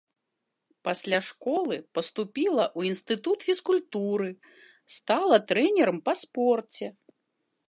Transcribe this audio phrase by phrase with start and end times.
[0.87, 4.29] Пасля школы паступіла ў інстытут фізкультуры,
[4.99, 6.85] стала трэнерам па спорце.